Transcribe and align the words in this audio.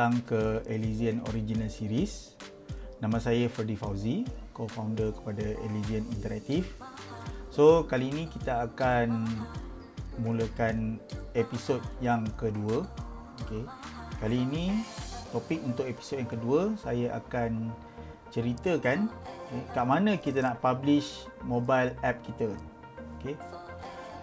datang 0.00 0.24
ke 0.24 0.64
Elysian 0.64 1.20
Original 1.28 1.68
Series. 1.68 2.32
Nama 3.04 3.20
saya 3.20 3.52
Ferdi 3.52 3.76
Fauzi, 3.76 4.24
co-founder 4.56 5.12
kepada 5.12 5.44
Elysian 5.60 6.08
Interactive. 6.08 6.64
So, 7.52 7.84
kali 7.84 8.08
ini 8.08 8.24
kita 8.32 8.64
akan 8.64 9.28
mulakan 10.24 10.96
episod 11.36 11.84
yang 12.00 12.24
kedua. 12.40 12.88
Okay. 13.44 13.60
Kali 14.24 14.40
ini 14.40 14.80
topik 15.36 15.60
untuk 15.68 15.84
episod 15.84 16.16
yang 16.16 16.32
kedua 16.32 16.72
saya 16.80 17.20
akan 17.20 17.68
ceritakan 18.32 19.04
okay, 19.52 19.62
kat 19.76 19.84
mana 19.84 20.16
kita 20.16 20.40
nak 20.40 20.64
publish 20.64 21.28
mobile 21.44 21.92
app 22.00 22.24
kita. 22.24 22.48
Okay. 23.20 23.36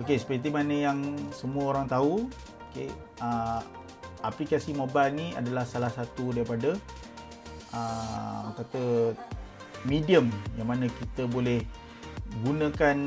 Okay, 0.02 0.17
seperti 0.17 0.49
mana 0.49 0.89
yang 0.89 1.05
semua 1.30 1.70
orang 1.70 1.85
tahu, 1.85 2.25
okay, 2.73 2.89
uh, 3.21 3.62
aplikasi 4.26 4.73
mobile 4.73 5.13
ni 5.13 5.27
adalah 5.38 5.63
salah 5.67 5.91
satu 5.91 6.34
daripada 6.34 6.73
uh, 7.73 8.49
kata 8.57 9.13
medium 9.85 10.31
yang 10.57 10.67
mana 10.67 10.90
kita 10.90 11.30
boleh 11.30 11.62
gunakan 12.43 12.98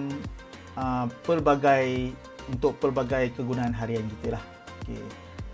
uh, 0.79 1.07
pelbagai 1.27 2.15
untuk 2.51 2.79
pelbagai 2.83 3.35
kegunaan 3.37 3.75
harian 3.75 4.03
kita 4.19 4.39
lah. 4.39 4.45
Okay. 4.83 5.03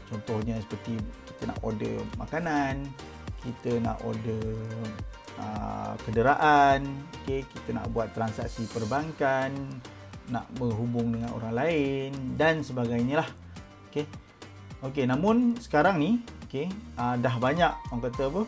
Contohnya 0.07 0.57
seperti 0.63 0.97
kita 1.27 1.51
nak 1.51 1.59
order 1.67 1.99
makanan, 2.17 2.87
kita 3.43 3.83
nak 3.83 3.99
order 4.07 4.55
uh, 5.37 5.93
kenderaan, 6.07 6.87
okay. 7.23 7.43
kita 7.43 7.75
nak 7.77 7.91
buat 7.91 8.15
transaksi 8.15 8.65
perbankan, 8.71 9.53
nak 10.31 10.47
berhubung 10.59 11.15
dengan 11.15 11.31
orang 11.35 11.55
lain 11.55 12.11
dan 12.39 12.63
sebagainya 12.63 13.27
lah. 13.27 13.29
Okay. 13.91 14.07
Okay, 14.87 15.03
namun 15.03 15.59
sekarang 15.59 15.99
ni, 15.99 16.23
okay, 16.47 16.71
uh, 16.95 17.19
dah 17.19 17.35
banyak 17.43 17.75
orang 17.91 18.03
kata 18.07 18.31
apa, 18.31 18.43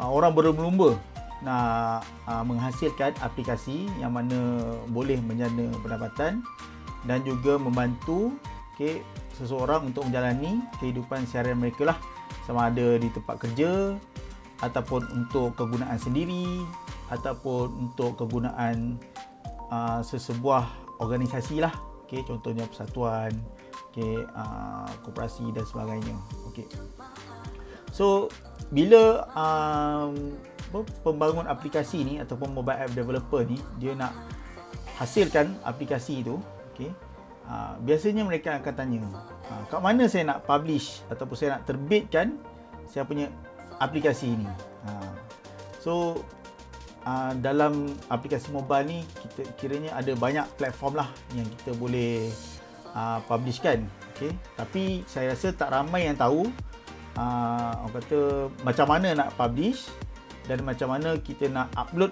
uh, 0.00 0.08
orang 0.08 0.32
berlumba-lumba 0.32 0.96
nak 1.44 2.04
uh, 2.24 2.44
menghasilkan 2.44 3.12
aplikasi 3.20 3.88
yang 4.00 4.16
mana 4.16 4.60
boleh 4.88 5.20
menjana 5.20 5.68
pendapatan 5.84 6.40
dan 7.04 7.20
juga 7.28 7.60
membantu 7.60 8.32
okay, 8.72 9.04
seseorang 9.36 9.92
untuk 9.92 10.08
menjalani 10.08 10.64
kehidupan 10.80 11.28
seharian 11.28 11.60
mereka 11.60 11.92
lah. 11.92 11.98
Sama 12.48 12.72
ada 12.72 12.96
di 12.96 13.08
tempat 13.12 13.36
kerja 13.44 14.00
ataupun 14.64 15.04
untuk 15.12 15.56
kegunaan 15.60 16.00
sendiri 16.00 16.64
ataupun 17.12 17.88
untuk 17.88 18.16
kegunaan 18.16 18.96
uh, 19.68 20.00
sesebuah 20.00 20.96
organisasi 21.04 21.60
lah. 21.60 21.72
Okay, 22.08 22.24
contohnya 22.24 22.64
persatuan 22.64 23.32
okay, 23.90 24.22
uh, 24.32 24.88
koperasi 25.02 25.50
dan 25.50 25.66
sebagainya 25.66 26.14
okay. 26.46 26.66
so 27.90 28.30
bila 28.70 29.26
um, 29.34 30.38
pembangun 31.02 31.50
aplikasi 31.50 32.06
ni 32.06 32.22
ataupun 32.22 32.54
mobile 32.54 32.78
app 32.78 32.94
developer 32.94 33.42
ni 33.42 33.58
dia 33.82 33.98
nak 33.98 34.14
hasilkan 35.02 35.50
aplikasi 35.66 36.22
itu 36.22 36.38
okey 36.72 36.94
uh, 37.50 37.74
biasanya 37.82 38.22
mereka 38.22 38.62
akan 38.62 38.74
tanya 38.78 39.02
uh, 39.50 39.62
kat 39.66 39.80
mana 39.82 40.06
saya 40.06 40.30
nak 40.30 40.46
publish 40.46 41.02
ataupun 41.10 41.34
saya 41.34 41.58
nak 41.58 41.66
terbitkan 41.66 42.38
saya 42.86 43.02
punya 43.02 43.26
aplikasi 43.82 44.38
ini 44.38 44.46
uh, 44.86 45.12
so 45.82 46.22
uh, 47.02 47.32
dalam 47.42 47.90
aplikasi 48.06 48.54
mobile 48.54 48.86
ni 48.86 48.98
kita 49.26 49.42
kiranya 49.58 49.90
ada 49.98 50.14
banyak 50.14 50.46
platform 50.54 51.02
lah 51.02 51.08
yang 51.34 51.48
kita 51.58 51.74
boleh 51.74 52.30
uh, 52.94 53.18
publishkan 53.26 53.86
okey 54.16 54.32
tapi 54.58 55.06
saya 55.06 55.34
rasa 55.34 55.52
tak 55.54 55.70
ramai 55.74 56.06
yang 56.06 56.16
tahu 56.16 56.48
uh, 57.18 57.72
orang 57.86 57.94
kata 58.02 58.20
macam 58.62 58.86
mana 58.86 59.08
nak 59.16 59.28
publish 59.34 59.90
dan 60.46 60.62
macam 60.66 60.94
mana 60.94 61.14
kita 61.20 61.46
nak 61.50 61.70
upload 61.78 62.10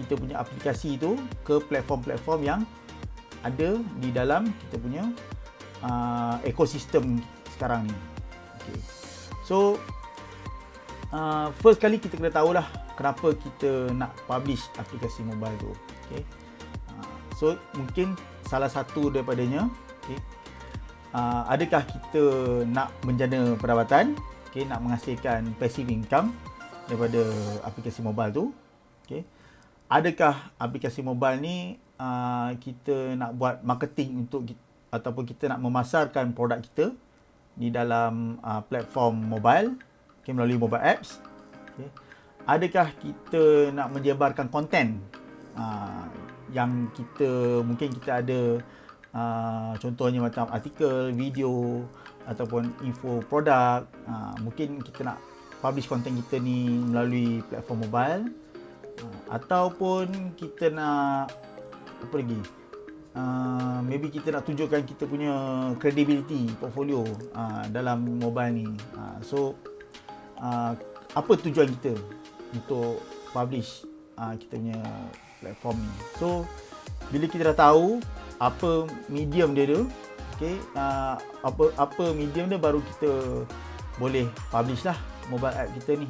kita 0.00 0.16
punya 0.16 0.40
aplikasi 0.40 0.96
itu 0.96 1.18
ke 1.44 1.60
platform-platform 1.68 2.40
yang 2.40 2.60
ada 3.44 3.80
di 4.00 4.08
dalam 4.12 4.48
kita 4.66 4.76
punya 4.80 5.04
uh, 5.84 6.36
ekosistem 6.44 7.20
sekarang 7.56 7.88
ni. 7.88 7.96
Okay. 8.60 8.78
So 9.44 9.80
uh, 11.12 11.52
first 11.60 11.80
kali 11.80 12.00
kita 12.00 12.16
kena 12.20 12.32
tahulah 12.32 12.64
kenapa 12.96 13.32
kita 13.32 13.92
nak 13.96 14.12
publish 14.28 14.68
aplikasi 14.76 15.24
mobile 15.24 15.56
tu. 15.60 15.72
Okay. 16.08 16.22
Uh, 16.92 17.16
so 17.36 17.46
mungkin 17.76 18.16
salah 18.44 18.68
satu 18.68 19.08
daripadanya, 19.08 19.68
okay. 20.10 20.20
uh, 21.14 21.46
adakah 21.46 21.86
kita 21.86 22.22
nak 22.66 22.90
menjana 23.06 23.54
pendapatan, 23.54 24.18
okay, 24.50 24.66
nak 24.66 24.82
menghasilkan 24.82 25.54
passive 25.56 25.86
income 25.86 26.34
daripada 26.90 27.22
aplikasi 27.62 28.02
mobile 28.02 28.34
tu. 28.34 28.44
Okay. 29.06 29.22
Adakah 29.86 30.54
aplikasi 30.58 31.02
mobile 31.06 31.38
ni 31.38 31.56
uh, 31.98 32.50
kita 32.58 33.14
nak 33.14 33.38
buat 33.38 33.62
marketing 33.62 34.26
untuk 34.26 34.50
ataupun 34.90 35.22
kita 35.22 35.46
nak 35.46 35.62
memasarkan 35.62 36.34
produk 36.34 36.58
kita 36.58 36.90
di 37.54 37.70
dalam 37.70 38.42
uh, 38.42 38.62
platform 38.66 39.22
mobile 39.30 39.78
okay, 40.22 40.34
melalui 40.34 40.58
mobile 40.58 40.82
apps. 40.82 41.22
Okay. 41.74 41.90
Adakah 42.46 42.90
kita 42.98 43.70
nak 43.70 43.94
menyebarkan 43.94 44.50
konten 44.50 44.98
uh, 45.54 46.06
yang 46.50 46.90
kita 46.90 47.62
mungkin 47.62 47.94
kita 47.94 48.22
ada 48.22 48.58
uh, 49.14 49.72
contohnya 49.78 50.20
macam 50.22 50.46
artikel, 50.50 51.14
video 51.14 51.84
ataupun 52.26 52.70
info 52.84 53.22
produk. 53.26 53.86
Uh, 54.06 54.34
mungkin 54.42 54.82
kita 54.82 55.06
nak 55.06 55.18
publish 55.60 55.86
konten 55.86 56.16
kita 56.24 56.40
ni 56.40 56.66
melalui 56.88 57.44
platform 57.52 57.84
mobile 57.84 58.24
uh, 59.04 59.20
ataupun 59.36 60.34
kita 60.34 60.72
nak 60.72 61.28
apa 62.00 62.14
lagi 62.16 62.40
uh, 63.12 63.78
maybe 63.84 64.08
kita 64.08 64.32
nak 64.32 64.48
tunjukkan 64.48 64.82
kita 64.88 65.04
punya 65.04 65.32
credibility 65.76 66.48
portfolio 66.56 67.04
uh, 67.36 67.64
dalam 67.68 68.08
mobile 68.18 68.52
ni 68.56 68.68
uh, 68.96 69.20
so 69.20 69.52
uh, 70.40 70.72
apa 71.12 71.32
tujuan 71.44 71.68
kita 71.80 71.92
untuk 72.56 73.04
publish 73.36 73.84
uh, 74.16 74.34
kita 74.34 74.56
punya 74.56 74.80
platform 75.44 75.76
ni 75.76 75.92
so 76.16 76.48
bila 77.12 77.28
kita 77.28 77.52
dah 77.52 77.56
tahu 77.68 78.00
apa 78.40 78.88
medium 79.12 79.52
dia 79.52 79.68
tu 79.68 79.84
okay, 80.40 80.56
uh, 80.72 81.20
apa 81.44 81.68
apa 81.76 82.16
medium 82.16 82.48
dia 82.48 82.56
baru 82.56 82.80
kita 82.80 83.44
boleh 84.00 84.24
publish 84.48 84.88
lah 84.88 84.96
mobile 85.28 85.52
app 85.52 85.68
kita 85.76 86.00
ni. 86.00 86.08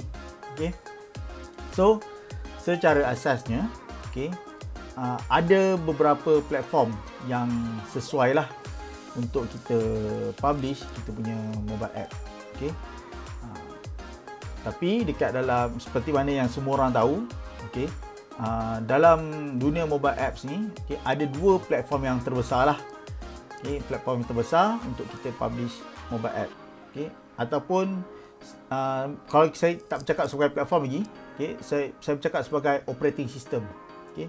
Okay. 0.55 0.71
So, 1.75 1.99
secara 2.63 3.11
asasnya, 3.11 3.67
okay, 4.07 4.31
uh, 4.95 5.19
ada 5.27 5.75
beberapa 5.83 6.39
platform 6.47 6.95
yang 7.27 7.51
sesuai 7.91 8.39
lah 8.39 8.47
untuk 9.19 9.51
kita 9.51 9.79
publish 10.39 10.87
kita 11.03 11.11
punya 11.11 11.37
mobile 11.67 11.91
app. 11.99 12.11
Okay. 12.55 12.71
Uh, 13.43 13.75
tapi 14.62 15.03
dekat 15.03 15.35
dalam 15.35 15.75
seperti 15.83 16.15
mana 16.15 16.31
yang 16.47 16.49
semua 16.51 16.79
orang 16.79 16.95
tahu, 16.95 17.15
okay, 17.67 17.91
uh, 18.41 18.81
dalam 18.89 19.21
dunia 19.61 19.84
mobile 19.84 20.17
apps 20.17 20.49
ni, 20.49 20.73
okay, 20.89 20.97
ada 21.05 21.28
dua 21.28 21.61
platform 21.61 22.03
yang 22.09 22.19
terbesar 22.25 22.73
lah. 22.73 22.78
Okay, 23.61 23.84
platform 23.84 24.25
yang 24.25 24.28
terbesar 24.33 24.81
untuk 24.89 25.05
kita 25.12 25.37
publish 25.37 25.84
mobile 26.09 26.33
app. 26.33 26.50
Okay, 26.91 27.12
ataupun 27.37 28.00
uh, 28.73 29.12
kalau 29.29 29.53
saya 29.53 29.77
tak 29.84 30.03
bercakap 30.03 30.25
sebagai 30.27 30.50
platform 30.56 30.83
lagi, 30.89 31.03
okay, 31.37 31.50
saya 31.61 31.93
saya 32.00 32.14
bercakap 32.17 32.41
sebagai 32.49 32.76
operating 32.88 33.29
system. 33.29 33.62
Okay. 34.11 34.26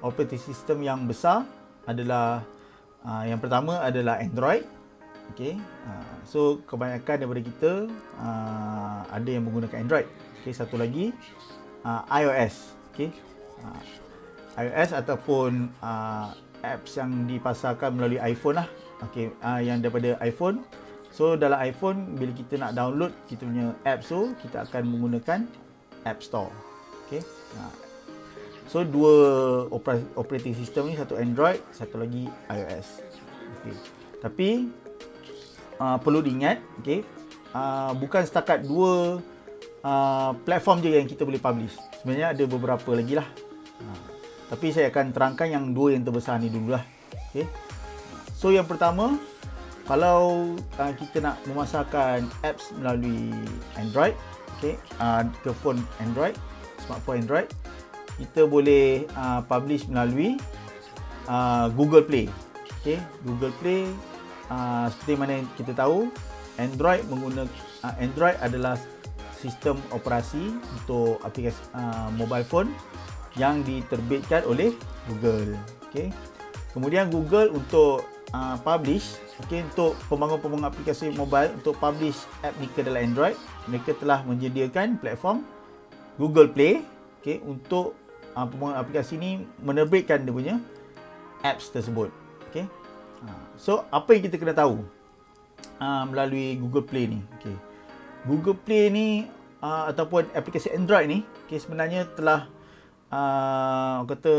Operating 0.00 0.40
system 0.40 0.80
yang 0.80 1.04
besar 1.04 1.44
adalah 1.84 2.40
uh, 3.04 3.24
yang 3.28 3.36
pertama 3.36 3.84
adalah 3.84 4.18
Android. 4.18 4.64
Okay. 5.36 5.54
Uh, 5.86 6.14
so 6.26 6.40
kebanyakan 6.66 7.22
daripada 7.22 7.42
kita 7.44 7.72
uh, 8.18 9.00
ada 9.12 9.28
yang 9.28 9.44
menggunakan 9.46 9.86
Android. 9.86 10.08
Okay. 10.40 10.56
Satu 10.56 10.80
lagi 10.80 11.12
uh, 11.84 12.02
iOS. 12.10 12.74
Okay. 12.90 13.12
Uh, 13.60 13.82
iOS 14.60 14.92
ataupun 14.92 15.70
uh, 15.80 16.32
apps 16.60 16.98
yang 17.00 17.28
dipasarkan 17.28 17.96
melalui 17.96 18.20
iPhone 18.20 18.60
lah. 18.60 18.68
Okay. 19.10 19.32
Uh, 19.40 19.60
yang 19.64 19.80
daripada 19.80 20.16
iPhone 20.20 20.60
So 21.10 21.34
dalam 21.34 21.58
iPhone 21.58 22.14
bila 22.14 22.30
kita 22.30 22.54
nak 22.56 22.78
download 22.78 23.10
kita 23.26 23.42
punya 23.42 23.74
apps 23.82 24.14
tu 24.14 24.30
kita 24.40 24.62
akan 24.62 24.82
menggunakan 24.94 25.40
App 26.06 26.22
Store. 26.22 26.48
Okay. 27.06 27.20
Ha. 27.58 27.62
So 28.70 28.86
dua 28.86 29.12
operating 30.14 30.54
system 30.54 30.86
ni 30.86 30.94
satu 30.94 31.18
Android, 31.18 31.58
satu 31.74 31.98
lagi 31.98 32.30
iOS. 32.46 33.02
Okay. 33.60 33.74
Tapi 34.22 34.48
uh, 35.82 35.98
perlu 35.98 36.22
diingat, 36.22 36.62
okay, 36.78 37.02
uh, 37.50 37.90
bukan 37.98 38.22
setakat 38.22 38.62
dua 38.62 39.18
uh, 39.82 40.30
platform 40.46 40.78
je 40.86 40.94
yang 40.94 41.10
kita 41.10 41.26
boleh 41.26 41.42
publish. 41.42 41.74
Sebenarnya 42.00 42.30
ada 42.30 42.44
beberapa 42.46 42.94
lagi 42.94 43.18
lah. 43.18 43.26
Uh, 43.80 44.00
tapi 44.50 44.74
saya 44.74 44.90
akan 44.90 45.14
terangkan 45.14 45.48
yang 45.48 45.64
dua 45.70 45.94
yang 45.94 46.02
terbesar 46.02 46.42
ni 46.42 46.50
dulu 46.50 46.74
lah. 46.74 46.84
Okay. 47.30 47.46
So 48.34 48.50
yang 48.50 48.66
pertama 48.66 49.20
kalau 49.86 50.54
uh, 50.78 50.92
kita 50.94 51.18
nak 51.18 51.42
memasarkan 51.50 52.26
apps 52.46 52.70
melalui 52.78 53.34
Android, 53.74 54.14
okay, 54.58 54.78
uh, 55.02 55.26
ke 55.42 55.50
phone 55.62 55.82
Android, 55.98 56.34
smartphone 56.86 57.26
Android, 57.26 57.48
kita 58.18 58.46
boleh 58.46 59.08
uh, 59.18 59.42
publish 59.46 59.90
melalui 59.90 60.38
uh, 61.26 61.66
Google 61.74 62.06
Play. 62.06 62.30
Okay, 62.80 63.02
Google 63.26 63.50
Play 63.58 63.90
uh, 64.50 64.86
seperti 64.94 65.14
mana 65.18 65.42
kita 65.58 65.74
tahu, 65.74 66.10
Android 66.58 67.02
menggunakan 67.10 67.50
uh, 67.82 67.94
Android 67.98 68.36
adalah 68.40 68.78
sistem 69.40 69.80
operasi 69.90 70.52
untuk 70.76 71.16
aplikasi 71.24 71.56
uh, 71.72 72.12
mobile 72.14 72.44
phone 72.44 72.68
yang 73.38 73.62
diterbitkan 73.62 74.42
oleh 74.46 74.74
Google. 75.06 75.54
Okay. 75.90 76.10
Kemudian 76.70 77.10
Google 77.10 77.50
untuk 77.50 78.06
uh, 78.30 78.56
publish, 78.62 79.18
okay, 79.42 79.66
untuk 79.66 79.98
pembangun-pembangun 80.06 80.70
aplikasi 80.70 81.10
mobile 81.14 81.50
untuk 81.58 81.74
publish 81.82 82.26
app 82.46 82.54
mereka 82.62 82.86
dalam 82.86 83.00
Android, 83.10 83.36
mereka 83.66 83.90
telah 83.98 84.22
menyediakan 84.22 84.98
platform 85.02 85.42
Google 86.14 86.46
Play, 86.46 86.86
okay, 87.18 87.42
untuk 87.42 87.98
uh, 88.38 88.46
pembangun 88.46 88.78
aplikasi 88.78 89.18
ini 89.18 89.42
menerbitkan 89.62 90.22
dia 90.22 90.34
punya 90.34 90.54
apps 91.42 91.74
tersebut. 91.74 92.14
Okay. 92.50 92.70
Uh, 93.26 93.44
so 93.58 93.82
apa 93.90 94.14
yang 94.14 94.22
kita 94.30 94.38
kena 94.38 94.54
tahu 94.54 94.86
uh, 95.82 96.04
melalui 96.06 96.54
Google 96.58 96.86
Play 96.86 97.10
ni? 97.10 97.20
Okay. 97.38 97.56
Google 98.30 98.54
Play 98.54 98.94
ni 98.94 99.06
uh, 99.58 99.90
ataupun 99.90 100.30
aplikasi 100.38 100.70
Android 100.70 101.10
ni, 101.10 101.18
okay, 101.50 101.58
sebenarnya 101.58 102.06
telah 102.14 102.46
uh, 103.10 104.06
kata 104.06 104.34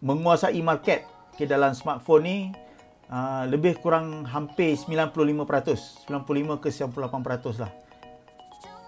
menguasai 0.00 0.62
market 0.62 1.04
okay, 1.34 1.44
dalam 1.44 1.74
smartphone 1.74 2.22
ni 2.24 2.38
uh, 3.10 3.44
lebih 3.46 3.78
kurang 3.82 4.24
hampir 4.26 4.78
95%, 4.78 6.06
95 6.08 6.62
ke 6.62 6.68
98% 6.70 7.62
lah. 7.62 7.72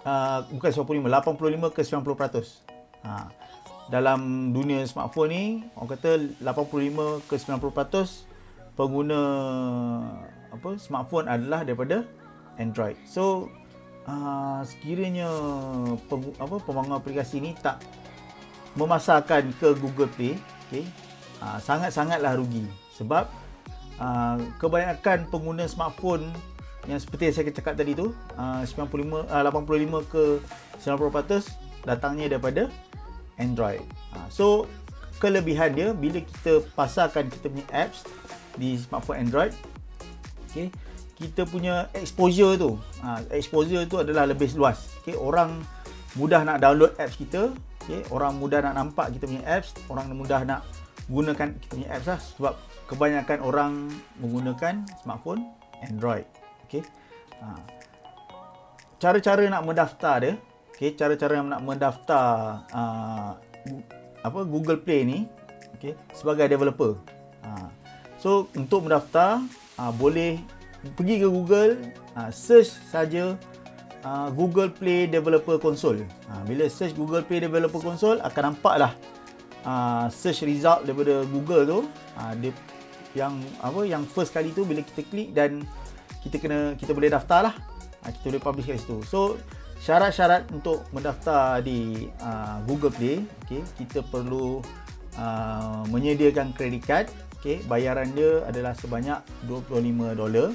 Uh, 0.07 0.41
bukan 0.57 0.71
95, 0.73 1.05
85 1.05 1.77
ke 1.77 1.83
90%. 1.85 3.05
Uh, 3.05 3.29
dalam 3.89 4.53
dunia 4.53 4.85
smartphone 4.85 5.31
ni 5.33 5.45
orang 5.73 5.97
kata 5.97 6.11
85 6.45 7.25
ke 7.25 7.37
90% 7.41 8.77
pengguna 8.77 9.21
apa 10.53 10.77
smartphone 10.77 11.27
adalah 11.27 11.65
daripada 11.65 12.05
Android. 12.61 13.01
So 13.09 13.49
uh, 14.05 14.61
sekiranya 14.69 15.29
peng, 16.07 16.37
apa 16.37 16.61
pembangun 16.63 17.01
aplikasi 17.01 17.41
ni 17.41 17.57
tak 17.57 17.81
memasarkan 18.77 19.55
ke 19.57 19.73
Google 19.79 20.11
Play, 20.13 20.37
okey. 20.69 20.85
Uh, 21.39 21.59
sangat-sangatlah 21.63 22.35
rugi 22.35 22.67
sebab 22.99 23.31
uh, 24.03 24.37
kebanyakan 24.59 25.31
pengguna 25.31 25.71
smartphone 25.71 26.35
yang 26.91 26.99
seperti 26.99 27.31
yang 27.31 27.35
saya 27.37 27.53
cakap 27.53 27.75
tadi 27.79 27.93
tu, 27.95 28.11
uh, 28.35 28.65
95 28.65 29.29
uh, 29.29 29.43
85 29.47 30.13
ke 30.13 30.25
90% 30.81 31.87
datangnya 31.87 32.37
daripada 32.37 32.73
Android. 33.39 33.85
Ha, 34.17 34.27
so 34.33 34.67
kelebihan 35.23 35.75
dia 35.77 35.93
bila 35.93 36.23
kita 36.23 36.65
pasarkan 36.75 37.29
kita 37.29 37.47
punya 37.53 37.67
apps 37.71 38.07
di 38.59 38.81
smartphone 38.81 39.21
Android, 39.23 39.53
okay, 40.49 40.73
kita 41.19 41.47
punya 41.47 41.93
exposure 41.95 42.57
tu, 42.59 42.81
ha, 43.05 43.23
exposure 43.31 43.87
tu 43.87 44.01
adalah 44.01 44.27
lebih 44.27 44.51
luas. 44.57 44.97
Okay, 45.03 45.15
orang 45.15 45.61
mudah 46.17 46.43
nak 46.43 46.63
download 46.63 46.95
apps 46.99 47.21
kita, 47.21 47.53
okay, 47.89 48.05
orang 48.13 48.37
mudah 48.37 48.61
nak 48.61 48.77
nampak 48.77 49.17
kita 49.17 49.25
punya 49.25 49.45
apps, 49.49 49.73
orang 49.89 50.13
mudah 50.13 50.45
nak 50.45 50.61
gunakan 51.09 51.57
kita 51.57 51.73
punya 51.73 51.89
apps 51.89 52.07
lah 52.13 52.21
sebab 52.21 52.55
kebanyakan 52.85 53.39
orang 53.41 53.73
menggunakan 54.21 54.85
smartphone 55.01 55.49
Android. 55.81 56.29
Okay. 56.69 56.85
Ha. 57.41 57.57
Cara-cara 59.01 59.41
nak 59.49 59.65
mendaftar 59.65 60.21
dia, 60.21 60.35
Okay, 60.79 60.95
cara-cara 60.95 61.43
nak 61.43 61.59
mendaftar 61.67 62.63
uh, 62.71 63.35
apa 64.23 64.41
Google 64.47 64.79
Play 64.79 65.03
ni, 65.03 65.27
okay, 65.75 65.99
sebagai 66.15 66.47
developer. 66.47 66.95
Uh, 67.43 67.67
so 68.15 68.47
untuk 68.55 68.87
mendaftar, 68.87 69.43
uh, 69.75 69.91
boleh 69.91 70.39
pergi 70.95 71.19
ke 71.19 71.27
Google, 71.27 71.83
uh, 72.15 72.31
search 72.31 72.79
saja 72.95 73.35
uh, 74.05 74.29
Google 74.35 74.71
Play 74.71 75.09
Developer 75.09 75.57
Console. 75.59 76.05
Uh, 76.29 76.43
bila 76.47 76.69
search 76.71 76.95
Google 76.95 77.25
Play 77.25 77.43
Developer 77.43 77.81
Console, 77.81 78.23
akan 78.23 78.55
nampaklah 78.55 78.93
uh, 79.65 80.07
search 80.13 80.45
result 80.47 80.85
daripada 80.87 81.25
Google 81.31 81.65
tu. 81.67 81.79
Uh, 82.19 82.33
dia 82.39 82.53
yang 83.17 83.41
apa 83.65 83.81
yang 83.89 84.05
first 84.05 84.37
kali 84.37 84.53
tu 84.53 84.69
bila 84.69 84.85
kita 84.85 85.01
klik 85.09 85.33
dan 85.33 85.65
kita 86.21 86.37
kena 86.37 86.77
kita 86.77 86.93
boleh 86.93 87.11
daftar 87.11 87.51
lah. 87.51 87.55
Uh, 88.05 88.11
kita 88.13 88.37
boleh 88.37 88.43
publish 88.43 88.67
kat 88.69 88.79
situ. 88.79 88.99
So 89.09 89.41
syarat-syarat 89.79 90.51
untuk 90.51 90.83
mendaftar 90.91 91.63
di 91.63 92.11
uh, 92.19 92.59
Google 92.67 92.91
Play, 92.91 93.23
okay, 93.47 93.63
kita 93.79 94.03
perlu 94.03 94.61
uh, 95.17 95.83
menyediakan 95.89 96.55
kredit 96.55 96.83
card. 96.85 97.07
Okay, 97.39 97.63
bayaran 97.71 98.11
dia 98.19 98.43
adalah 98.51 98.75
sebanyak 98.75 99.23
25 99.47 100.19
dolar 100.19 100.51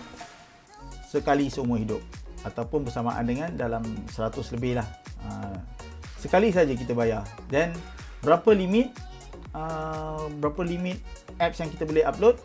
sekali 1.08 1.48
seumur 1.48 1.80
hidup 1.80 2.04
ataupun 2.44 2.84
bersamaan 2.88 3.24
dengan 3.24 3.50
dalam 3.56 3.84
100 4.12 4.56
lebih 4.56 4.80
lah. 4.80 4.88
Uh, 5.24 5.58
sekali 6.20 6.52
saja 6.52 6.72
kita 6.76 6.96
bayar. 6.96 7.24
Dan 7.48 7.76
berapa 8.24 8.52
limit 8.52 8.92
uh, 9.56 10.28
berapa 10.40 10.62
limit 10.64 11.00
apps 11.40 11.60
yang 11.64 11.72
kita 11.72 11.84
boleh 11.88 12.04
upload? 12.04 12.36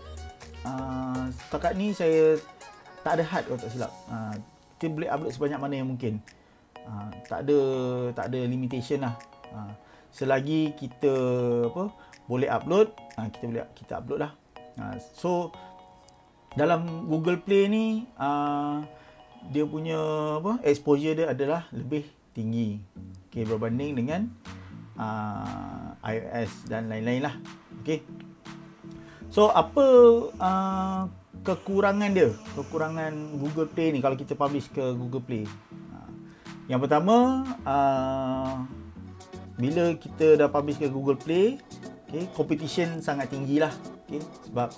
Uh, 0.66 1.30
setakat 1.34 1.78
ni 1.78 1.94
saya 1.94 2.38
tak 3.02 3.18
ada 3.18 3.24
had 3.26 3.42
kalau 3.46 3.58
tak 3.58 3.70
silap. 3.74 3.92
Uh, 4.10 4.34
kita 4.78 4.94
boleh 4.94 5.10
upload 5.10 5.32
sebanyak 5.34 5.58
mana 5.58 5.74
yang 5.82 5.90
mungkin. 5.90 6.22
Ha, 6.88 7.12
tak 7.28 7.44
ada 7.44 7.58
tak 8.14 8.24
ada 8.32 8.40
limitation 8.46 9.04
lah. 9.04 9.14
Ha, 9.52 9.74
selagi 10.14 10.72
kita 10.78 11.12
apa 11.68 11.92
boleh 12.30 12.48
upload, 12.48 12.94
ha, 13.18 13.28
kita 13.28 13.44
boleh 13.50 13.62
kita 13.74 13.92
upload 14.00 14.20
lah. 14.24 14.32
Ha, 14.78 14.96
so 15.02 15.50
dalam 16.56 17.10
Google 17.10 17.42
Play 17.42 17.68
ni 17.68 18.06
uh, 18.16 18.80
dia 19.48 19.64
punya 19.64 19.98
apa 20.42 20.58
exposure 20.66 21.14
dia 21.14 21.26
adalah 21.30 21.70
lebih 21.70 22.04
tinggi. 22.34 22.82
Okey 23.28 23.44
berbanding 23.46 23.92
dengan 23.96 24.20
uh, 24.98 25.94
iOS 26.02 26.66
dan 26.66 26.90
lain-lain 26.90 27.28
lah. 27.28 27.34
Okey. 27.82 28.02
So 29.30 29.52
apa 29.52 29.84
uh, 30.36 31.02
kekurangan 31.46 32.10
dia? 32.12 32.34
Kekurangan 32.58 33.38
Google 33.38 33.68
Play 33.70 33.94
ni 33.94 34.02
kalau 34.02 34.18
kita 34.18 34.34
publish 34.34 34.66
ke 34.72 34.82
Google 34.96 35.22
Play. 35.22 35.46
Yang 36.68 36.84
pertama, 36.84 37.48
uh, 37.64 38.60
bila 39.56 39.96
kita 39.96 40.36
dah 40.36 40.52
publish 40.52 40.76
ke 40.76 40.86
Google 40.92 41.16
Play, 41.16 41.56
okay, 42.04 42.28
competition 42.36 43.00
sangat 43.00 43.32
tinggi 43.32 43.56
lah. 43.56 43.72
Okay, 44.04 44.20
sebab 44.44 44.68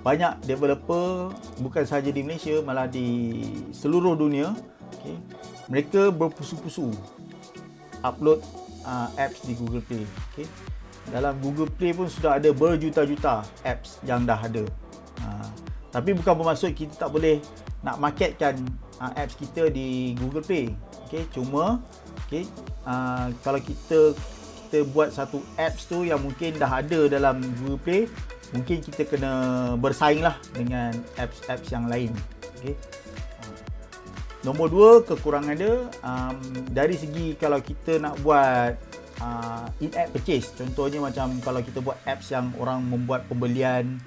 banyak 0.00 0.32
developer, 0.48 1.32
bukan 1.60 1.84
sahaja 1.84 2.08
di 2.08 2.24
Malaysia, 2.24 2.60
malah 2.64 2.88
di 2.88 3.40
seluruh 3.76 4.16
dunia, 4.16 4.56
okay, 4.96 5.16
mereka 5.68 6.08
berpusu-pusu 6.08 6.88
upload 8.00 8.40
uh, 8.88 9.08
apps 9.20 9.44
di 9.44 9.52
Google 9.56 9.84
Play. 9.84 10.04
Okay. 10.32 10.48
Dalam 11.12 11.36
Google 11.44 11.68
Play 11.68 11.92
pun 11.92 12.08
sudah 12.08 12.40
ada 12.40 12.48
berjuta-juta 12.52 13.44
apps 13.64 14.00
yang 14.08 14.24
dah 14.24 14.40
ada. 14.40 14.64
Uh, 15.20 15.48
tapi 15.92 16.16
bukan 16.16 16.32
bermaksud 16.32 16.72
kita 16.72 16.96
tak 16.96 17.10
boleh 17.12 17.42
nak 17.84 18.00
marketkan 18.00 18.56
uh, 19.00 19.12
apps 19.16 19.36
kita 19.36 19.68
di 19.68 20.16
Google 20.16 20.44
Play. 20.44 20.72
Okey, 21.08 21.28
cuma 21.34 21.82
okey, 22.28 22.48
uh, 22.86 23.28
kalau 23.44 23.60
kita 23.60 24.16
kita 24.70 24.86
buat 24.94 25.10
satu 25.10 25.42
apps 25.58 25.90
tu 25.90 26.06
yang 26.06 26.22
mungkin 26.22 26.54
dah 26.54 26.78
ada 26.78 27.10
dalam 27.10 27.42
Google 27.58 27.82
Play, 27.82 28.02
mungkin 28.50 28.82
kita 28.82 29.06
kena 29.06 29.32
bersaing 29.78 30.22
lah 30.22 30.36
dengan 30.54 30.94
apps-apps 31.18 31.70
yang 31.70 31.86
lain. 31.86 32.10
Okey. 32.58 32.74
Nombor 34.40 34.72
dua, 34.72 34.90
kekurangan 35.04 35.52
dia 35.52 35.84
um, 36.00 36.36
dari 36.72 36.96
segi 36.96 37.36
kalau 37.36 37.60
kita 37.60 38.00
nak 38.00 38.16
buat 38.24 38.72
uh, 39.20 39.68
in-app 39.84 40.16
purchase. 40.16 40.56
Contohnya 40.56 40.96
macam 41.04 41.36
kalau 41.44 41.60
kita 41.60 41.84
buat 41.84 42.00
apps 42.08 42.32
yang 42.32 42.48
orang 42.56 42.80
membuat 42.88 43.28
pembelian 43.28 44.00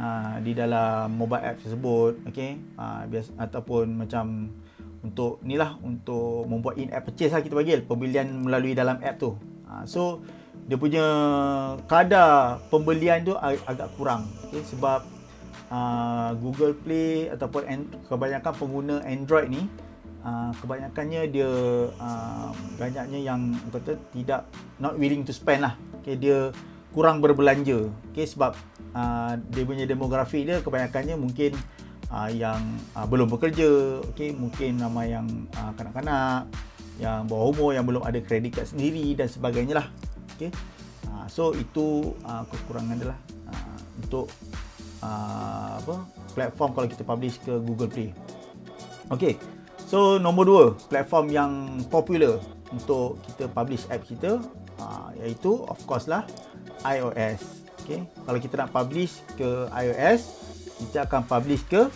uh, 0.00 0.40
di 0.40 0.56
dalam 0.56 1.12
mobile 1.12 1.44
app 1.44 1.60
tersebut, 1.60 2.16
okey, 2.24 2.56
uh, 2.80 3.04
biasa 3.04 3.36
ataupun 3.36 4.00
macam 4.00 4.48
untuk 5.06 5.38
ni 5.46 5.54
lah 5.54 5.78
untuk 5.86 6.50
membuat 6.50 6.74
in 6.82 6.90
app 6.90 7.06
purchase 7.06 7.30
lah 7.30 7.38
kita 7.38 7.54
panggil 7.54 7.86
pembelian 7.86 8.26
melalui 8.42 8.74
dalam 8.74 8.98
app 8.98 9.22
tu 9.22 9.38
ha, 9.70 9.86
so 9.86 10.18
dia 10.66 10.76
punya 10.76 11.04
kadar 11.86 12.58
pembelian 12.68 13.22
tu 13.22 13.38
ag- 13.38 13.62
agak 13.70 13.88
kurang 13.94 14.26
okay? 14.50 14.62
sebab 14.66 15.06
uh, 15.70 16.34
Google 16.42 16.74
Play 16.74 17.30
ataupun 17.30 17.62
and- 17.70 17.90
kebanyakan 18.10 18.52
pengguna 18.52 18.96
Android 19.06 19.46
ni 19.46 19.62
uh, 20.26 20.50
kebanyakannya 20.58 21.30
dia 21.30 21.50
uh, 21.94 22.50
banyaknya 22.82 23.18
yang 23.22 23.54
kata 23.70 23.94
tidak 24.10 24.50
not 24.82 24.98
willing 24.98 25.22
to 25.22 25.30
spend 25.30 25.62
lah 25.62 25.78
okay? 26.02 26.18
dia 26.18 26.50
kurang 26.90 27.22
berbelanja 27.22 27.86
okay? 28.10 28.26
sebab 28.26 28.58
uh, 28.90 29.38
dia 29.54 29.62
punya 29.62 29.86
demografi 29.86 30.42
dia 30.42 30.58
kebanyakannya 30.66 31.14
mungkin 31.14 31.54
uh, 32.10 32.30
yang 32.30 32.58
uh, 32.94 33.06
belum 33.06 33.30
bekerja, 33.30 34.02
okey, 34.14 34.34
mungkin 34.34 34.78
ramai 34.78 35.14
yang 35.14 35.26
uh, 35.58 35.72
kanak-kanak, 35.74 36.46
yang 37.02 37.26
bawah 37.28 37.52
umur 37.52 37.70
yang 37.76 37.84
belum 37.84 38.02
ada 38.06 38.18
kredit 38.22 38.56
kad 38.56 38.66
sendiri 38.68 39.12
dan 39.18 39.28
sebagainya 39.28 39.82
lah. 39.82 39.86
Okey. 40.36 40.52
Uh, 41.08 41.26
so 41.32 41.56
itu 41.56 42.12
uh, 42.28 42.44
kekurangan 42.52 42.96
dia 43.00 43.08
lah 43.16 43.18
uh, 43.48 43.78
untuk 44.04 44.28
uh, 45.00 45.80
apa 45.80 45.96
platform 46.36 46.70
kalau 46.76 46.88
kita 46.92 47.02
publish 47.02 47.40
ke 47.40 47.56
Google 47.64 47.88
Play. 47.88 48.12
Okey. 49.08 49.40
So 49.88 50.20
nombor 50.20 50.44
dua 50.44 50.64
platform 50.92 51.32
yang 51.32 51.52
popular 51.88 52.36
untuk 52.68 53.16
kita 53.32 53.48
publish 53.48 53.88
app 53.88 54.02
kita 54.04 54.42
uh, 54.82 55.08
iaitu 55.16 55.62
of 55.66 55.78
course 55.88 56.10
lah 56.10 56.26
iOS. 56.84 57.64
Okay. 57.86 58.02
Kalau 58.02 58.38
kita 58.42 58.54
nak 58.58 58.74
publish 58.74 59.22
ke 59.38 59.70
iOS, 59.70 60.26
kita 60.82 61.06
akan 61.06 61.22
publish 61.22 61.62
ke 61.70 61.86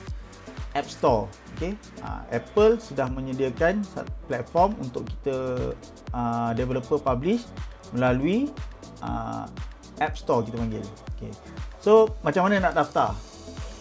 App 0.70 0.86
Store. 0.86 1.26
Okay. 1.58 1.74
Uh, 1.98 2.22
Apple 2.30 2.78
sudah 2.78 3.10
menyediakan 3.10 3.82
platform 4.30 4.78
untuk 4.78 5.02
kita 5.10 5.36
uh, 6.14 6.54
developer 6.54 7.02
publish 7.02 7.42
melalui 7.94 8.50
uh, 9.04 9.46
App 10.00 10.16
Store 10.16 10.40
kita 10.44 10.56
panggil. 10.56 10.84
Okay. 11.16 11.32
So 11.80 12.16
macam 12.24 12.48
mana 12.48 12.70
nak 12.70 12.74
daftar? 12.76 13.16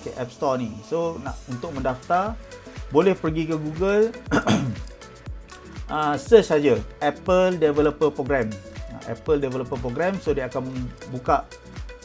Okay, 0.02 0.16
App 0.20 0.32
Store 0.32 0.60
ni. 0.60 0.72
So 0.86 1.20
nak 1.24 1.40
untuk 1.48 1.72
mendaftar 1.76 2.36
boleh 2.90 3.14
pergi 3.14 3.46
ke 3.46 3.56
Google 3.56 4.10
uh, 5.94 6.16
search 6.18 6.50
saja 6.50 6.76
Apple 7.00 7.62
Developer 7.62 8.10
Program. 8.10 8.50
Uh, 8.90 9.14
Apple 9.14 9.38
Developer 9.38 9.78
Program 9.78 10.18
so 10.18 10.34
dia 10.34 10.50
akan 10.50 10.66
buka 11.14 11.46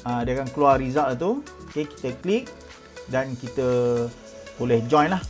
uh, 0.04 0.20
dia 0.22 0.36
akan 0.38 0.48
keluar 0.52 0.76
result 0.78 1.16
tu 1.16 1.40
okay, 1.68 1.88
kita 1.88 2.14
klik 2.20 2.44
dan 3.08 3.32
kita 3.36 3.66
boleh 4.56 4.80
join 4.86 5.12
lah 5.12 5.22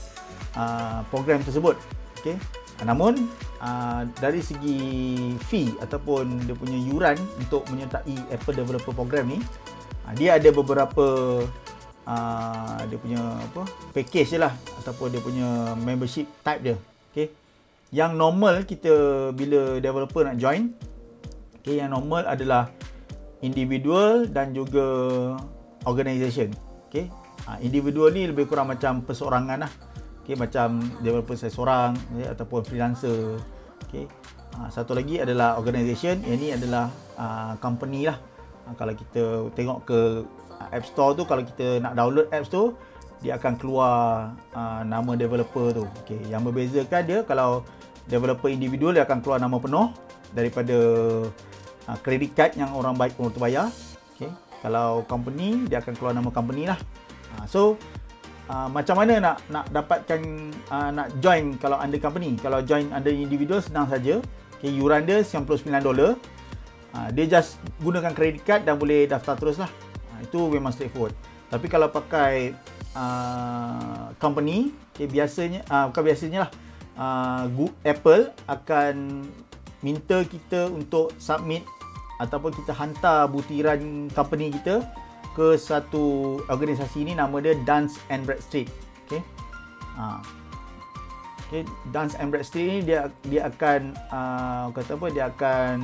uh, 0.59 1.01
program 1.09 1.41
tersebut 1.43 1.79
okay. 2.19 2.37
namun 2.83 3.31
uh, 3.65 4.05
dari 4.21 4.45
segi 4.45 4.79
fee 5.41 5.73
ataupun 5.81 6.45
dia 6.45 6.53
punya 6.53 6.77
yuran 6.77 7.17
untuk 7.41 7.65
menyertai 7.73 8.29
Apple 8.29 8.61
Developer 8.61 8.93
Program 8.93 9.25
ni 9.33 9.41
uh, 10.05 10.13
dia 10.13 10.37
ada 10.37 10.53
beberapa 10.53 11.07
uh, 12.05 12.79
dia 12.85 12.99
punya 13.01 13.21
apa 13.25 13.65
package 13.97 14.37
je 14.37 14.39
lah 14.39 14.53
ataupun 14.85 15.09
dia 15.09 15.25
punya 15.25 15.73
membership 15.81 16.29
type 16.45 16.61
dia 16.61 16.77
okay. 17.11 17.33
yang 17.89 18.13
normal 18.13 18.69
kita 18.69 18.93
bila 19.33 19.81
developer 19.81 20.29
nak 20.29 20.37
join 20.37 20.77
okay, 21.65 21.81
yang 21.81 21.97
normal 21.97 22.29
adalah 22.29 22.69
individual 23.45 24.25
dan 24.29 24.57
juga 24.57 24.85
organisation. 25.85 26.49
Okay. 26.89 27.13
Ha, 27.45 27.61
individual 27.61 28.09
ni 28.13 28.25
lebih 28.25 28.49
kurang 28.49 28.73
macam 28.73 29.05
perseorangan 29.05 29.69
lah. 29.69 29.73
Okay, 30.25 30.41
macam 30.41 30.81
developer 31.05 31.37
saya 31.37 31.53
seorang 31.53 31.93
okay, 32.17 32.33
ataupun 32.33 32.65
freelancer. 32.65 33.37
Okay. 33.85 34.09
Ha, 34.57 34.73
satu 34.73 34.97
lagi 34.97 35.21
adalah 35.21 35.61
organisation. 35.61 36.25
Yang 36.25 36.39
ni 36.41 36.49
adalah 36.49 36.89
uh, 37.21 37.53
company 37.61 38.09
lah. 38.09 38.17
Ha, 38.65 38.73
kalau 38.73 38.97
kita 38.97 39.53
tengok 39.53 39.85
ke 39.85 40.25
App 40.73 40.85
Store 40.89 41.13
tu, 41.13 41.29
kalau 41.29 41.45
kita 41.45 41.77
nak 41.85 41.93
download 41.93 42.33
apps 42.33 42.49
tu, 42.49 42.73
dia 43.21 43.37
akan 43.37 43.53
keluar 43.61 43.93
uh, 44.57 44.81
nama 44.81 45.13
developer 45.13 45.77
tu. 45.77 45.85
Okay. 46.01 46.17
Yang 46.33 46.41
membezakan 46.49 47.03
dia 47.05 47.21
kalau 47.29 47.61
developer 48.09 48.49
individual 48.49 48.97
dia 48.97 49.05
akan 49.05 49.21
keluar 49.21 49.37
nama 49.37 49.61
penuh 49.61 49.93
daripada 50.33 50.77
uh, 51.85 51.99
credit 52.01 52.33
card 52.33 52.57
yang 52.57 52.73
orang 52.73 52.97
baik 52.97 53.13
untuk 53.21 53.45
bayar. 53.45 53.69
Okay. 54.17 54.33
Kalau 54.65 55.05
company 55.05 55.69
dia 55.69 55.85
akan 55.85 55.93
keluar 56.01 56.17
nama 56.17 56.33
company 56.33 56.65
lah. 56.65 56.81
Uh, 57.37 57.45
so 57.45 57.61
uh, 58.49 58.69
macam 58.69 58.95
mana 59.01 59.15
nak 59.21 59.37
nak 59.49 59.65
dapatkan 59.73 60.21
uh, 60.69 60.91
nak 60.93 61.09
join 61.21 61.57
kalau 61.61 61.81
under 61.81 62.01
company? 62.01 62.37
Kalau 62.41 62.61
join 62.65 62.89
under 62.93 63.13
individual 63.13 63.61
senang 63.61 63.89
saja. 63.89 64.21
Okay, 64.59 64.73
yuran 64.73 65.05
dia 65.05 65.21
99 65.21 65.69
dolar. 65.85 66.17
Uh, 66.95 67.09
dia 67.11 67.27
just 67.27 67.59
gunakan 67.83 68.15
credit 68.15 68.43
card 68.47 68.63
dan 68.65 68.79
boleh 68.79 69.05
daftar 69.05 69.35
terus 69.37 69.59
lah. 69.61 69.71
Uh, 70.15 70.21
itu 70.25 70.41
memang 70.49 70.73
straightforward. 70.73 71.13
Tapi 71.53 71.67
kalau 71.69 71.91
pakai 71.93 72.57
uh, 72.97 74.15
company, 74.17 74.73
okay, 74.95 75.07
biasanya 75.11 75.67
uh, 75.69 75.91
bukan 75.91 76.03
biasanya 76.03 76.39
lah. 76.49 76.51
Uh, 76.95 77.67
Apple 77.83 78.31
akan 78.47 79.27
minta 79.83 80.23
kita 80.25 80.71
untuk 80.71 81.11
submit 81.19 81.67
ataupun 82.23 82.55
kita 82.55 82.73
hantar 82.73 83.27
butiran 83.27 84.09
company 84.15 84.55
kita 84.55 84.87
ke 85.35 85.59
satu 85.59 86.39
organisasi 86.47 87.03
ini 87.03 87.13
nama 87.19 87.35
dia 87.43 87.59
Dance 87.67 87.99
and 88.09 88.23
Bradstreet. 88.23 88.71
Okey. 89.07 89.21
Ha. 89.99 90.23
Okey, 91.47 91.63
Dance 91.91 92.15
and 92.17 92.31
Bradstreet 92.31 92.67
ni 92.71 92.79
dia 92.87 93.11
dia 93.27 93.51
akan 93.51 93.93
uh, 94.15 94.65
kata 94.71 94.95
apa 94.95 95.07
dia 95.11 95.25
akan 95.29 95.77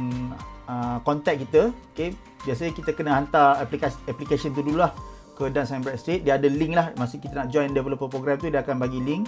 uh, 0.71 0.99
contact 1.03 1.43
kita. 1.51 1.75
Okey. 1.93 2.15
Biasanya 2.47 2.73
kita 2.73 2.91
kena 2.95 3.19
hantar 3.19 3.59
aplikasi 3.59 3.99
application 4.07 4.55
tu 4.55 4.63
dululah 4.63 4.95
ke 5.35 5.51
Dance 5.51 5.75
and 5.75 5.83
Bradstreet. 5.83 6.23
Dia 6.23 6.39
ada 6.39 6.47
link 6.47 6.73
lah 6.79 6.95
masa 6.95 7.19
kita 7.19 7.35
nak 7.35 7.51
join 7.51 7.75
developer 7.75 8.07
program 8.07 8.39
tu 8.39 8.47
dia 8.49 8.63
akan 8.63 8.79
bagi 8.79 9.03
link. 9.03 9.27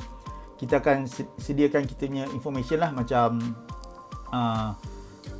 Kita 0.56 0.78
akan 0.78 1.10
sediakan 1.42 1.82
kita 1.90 2.06
punya 2.06 2.24
information 2.30 2.78
lah 2.78 2.94
macam 2.94 3.42
uh, 4.30 4.70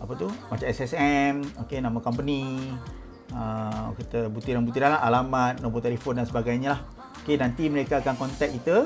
apa 0.03 0.13
tu 0.19 0.27
macam 0.51 0.67
SSM 0.67 1.63
okey 1.63 1.79
nama 1.79 1.99
company 2.03 2.75
uh, 3.33 3.93
kita 3.97 4.29
butiran-butiran 4.31 4.97
lah 4.99 5.01
alamat 5.05 5.61
nombor 5.65 5.83
telefon 5.83 6.21
dan 6.21 6.25
sebagainya 6.29 6.79
lah 6.79 6.81
okey 7.25 7.37
nanti 7.41 7.67
mereka 7.69 8.01
akan 8.05 8.15
contact 8.17 8.53
kita 8.63 8.77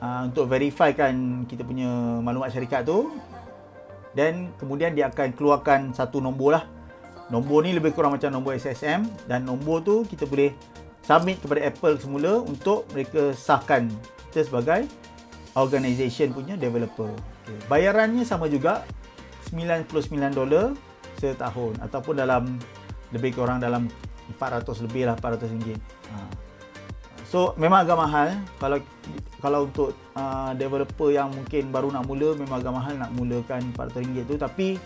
uh, 0.00 0.20
untuk 0.28 0.46
verifikan 0.48 1.44
kita 1.48 1.66
punya 1.66 1.88
maklumat 2.22 2.52
syarikat 2.52 2.86
tu 2.86 3.12
dan 4.14 4.54
kemudian 4.60 4.94
dia 4.94 5.10
akan 5.10 5.34
keluarkan 5.34 5.90
satu 5.90 6.22
nombor 6.22 6.60
lah 6.60 6.64
nombor 7.32 7.64
ni 7.64 7.72
lebih 7.72 7.96
kurang 7.96 8.14
macam 8.14 8.30
nombor 8.30 8.54
SSM 8.60 9.08
dan 9.26 9.48
nombor 9.48 9.80
tu 9.82 10.04
kita 10.06 10.28
boleh 10.28 10.52
submit 11.04 11.40
kepada 11.40 11.60
Apple 11.64 11.96
semula 12.00 12.40
untuk 12.40 12.88
mereka 12.92 13.32
sahkan 13.36 13.88
kita 14.32 14.50
sebagai 14.50 14.88
organisation 15.54 16.34
punya 16.34 16.58
developer. 16.58 17.08
Okay. 17.46 17.58
Bayarannya 17.70 18.26
sama 18.26 18.50
juga 18.50 18.82
99 19.52 19.86
dolar 20.34 20.74
setahun 21.20 21.78
ataupun 21.78 22.14
dalam 22.18 22.58
lebih 23.14 23.38
kurang 23.38 23.62
dalam 23.62 23.86
400 24.36 24.66
lebih 24.84 25.06
lah 25.06 25.14
400 25.16 25.54
ringgit. 25.54 25.78
Ha. 26.10 26.16
So 27.30 27.54
memang 27.58 27.86
agak 27.86 27.98
mahal 27.98 28.28
kalau 28.58 28.78
kalau 29.38 29.60
untuk 29.66 29.90
uh, 30.14 30.54
developer 30.54 31.10
yang 31.10 31.30
mungkin 31.34 31.70
baru 31.70 31.90
nak 31.90 32.06
mula 32.06 32.34
memang 32.34 32.62
agak 32.62 32.74
mahal 32.74 32.94
nak 32.98 33.10
mulakan 33.14 33.60
400 33.74 34.02
ringgit 34.02 34.24
tu 34.30 34.36
tapi 34.38 34.78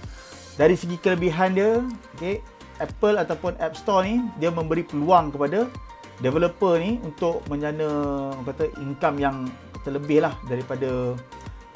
dari 0.58 0.74
segi 0.74 0.98
kelebihan 0.98 1.54
dia 1.54 1.84
okay, 2.16 2.42
Apple 2.82 3.20
ataupun 3.20 3.54
App 3.62 3.78
Store 3.78 4.02
ni 4.02 4.24
dia 4.42 4.50
memberi 4.50 4.82
peluang 4.82 5.30
kepada 5.30 5.70
developer 6.18 6.78
ni 6.82 6.98
untuk 7.04 7.46
menjana 7.46 7.86
kata 8.42 8.74
income 8.82 9.16
yang 9.22 9.36
terlebih 9.86 10.26
lah 10.26 10.34
daripada 10.50 11.14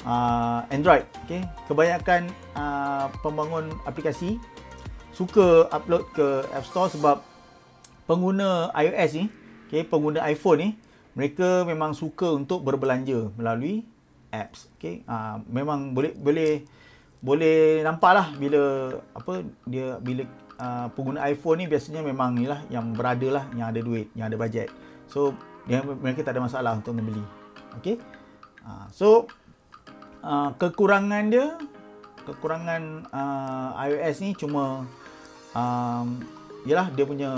uh, 0.03 0.59
Android. 0.67 1.07
Okay. 1.23 1.43
Kebanyakan 1.67 2.27
uh, 2.55 3.07
pembangun 3.23 3.71
aplikasi 3.87 4.39
suka 5.13 5.69
upload 5.69 6.03
ke 6.11 6.45
App 6.51 6.65
Store 6.65 6.89
sebab 6.89 7.21
pengguna 8.09 8.73
iOS 8.73 9.11
ni, 9.15 9.25
okay, 9.69 9.85
pengguna 9.85 10.25
iPhone 10.27 10.59
ni, 10.59 10.69
mereka 11.13 11.63
memang 11.63 11.93
suka 11.93 12.33
untuk 12.33 12.65
berbelanja 12.65 13.29
melalui 13.37 13.85
apps. 14.33 14.67
Okay. 14.75 15.05
Uh, 15.05 15.39
memang 15.45 15.93
boleh 15.93 16.11
boleh 16.17 16.65
boleh 17.23 17.85
nampaklah 17.85 18.33
bila 18.35 18.91
apa 19.13 19.45
dia 19.69 20.01
bila 20.01 20.25
uh, 20.57 20.89
pengguna 20.91 21.23
iPhone 21.29 21.63
ni 21.63 21.65
biasanya 21.69 22.01
memang 22.01 22.35
ni 22.35 22.49
lah 22.49 22.65
yang 22.67 22.91
berada 22.97 23.29
lah 23.29 23.45
yang 23.53 23.69
ada 23.69 23.79
duit, 23.79 24.09
yang 24.17 24.27
ada 24.27 24.35
bajet. 24.35 24.73
So 25.05 25.37
dia, 25.69 25.85
mereka 25.85 26.25
tak 26.25 26.35
ada 26.35 26.43
masalah 26.43 26.75
untuk 26.75 26.97
membeli. 26.97 27.21
Okay. 27.77 28.01
Uh, 28.65 28.89
so 28.89 29.07
uh, 30.25 30.49
kekurangan 30.57 31.29
dia 31.29 31.55
kekurangan 32.25 33.05
uh, 33.11 33.69
iOS 33.85 34.23
ni 34.23 34.31
cuma 34.33 34.87
um, 35.53 36.21
yalah 36.63 36.87
dia 36.95 37.03
punya 37.03 37.29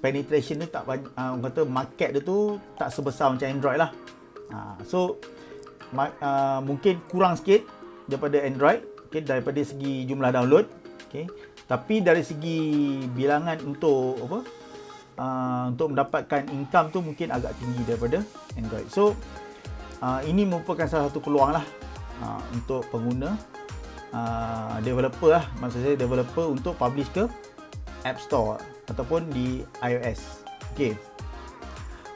penetration 0.00 0.64
dia 0.64 0.68
tak 0.68 0.88
banyak 0.88 1.08
uh, 1.12 1.36
orang 1.36 1.42
kata 1.48 1.62
market 1.68 2.08
dia 2.16 2.22
tu 2.24 2.56
tak 2.80 2.88
sebesar 2.88 3.32
macam 3.32 3.46
Android 3.48 3.78
lah. 3.80 3.90
Uh, 4.52 4.76
so 4.84 4.98
uh, 5.96 6.60
mungkin 6.60 7.00
kurang 7.08 7.36
sikit 7.36 7.64
daripada 8.08 8.40
Android 8.44 8.80
okay, 9.08 9.20
daripada 9.24 9.60
segi 9.60 10.08
jumlah 10.08 10.32
download 10.32 10.68
okay. 11.08 11.28
tapi 11.68 12.00
dari 12.00 12.24
segi 12.24 13.00
bilangan 13.12 13.60
untuk 13.64 14.20
apa 14.24 14.38
uh, 15.20 15.64
untuk 15.72 15.92
mendapatkan 15.92 16.42
income 16.52 16.88
tu 16.92 16.98
mungkin 17.04 17.28
agak 17.28 17.52
tinggi 17.60 17.82
daripada 17.84 18.18
Android. 18.56 18.88
So 18.88 19.12
uh, 20.00 20.20
ini 20.24 20.48
merupakan 20.48 20.88
salah 20.88 21.12
satu 21.12 21.20
peluang 21.20 21.52
lah 21.52 21.64
uh, 22.24 22.40
untuk 22.56 22.88
pengguna 22.88 23.36
uh, 24.16 24.76
developer 24.80 25.28
lah. 25.28 25.44
Maksud 25.60 25.80
saya 25.84 25.94
developer 25.96 26.48
untuk 26.48 26.76
publish 26.80 27.08
ke 27.12 27.28
App 28.02 28.18
Store 28.22 28.58
ataupun 28.90 29.26
di 29.30 29.66
iOS. 29.82 30.44
Okey. 30.74 30.94